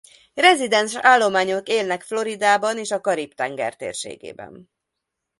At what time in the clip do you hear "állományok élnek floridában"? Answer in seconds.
0.95-2.77